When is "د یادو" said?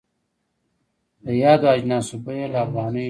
1.23-1.67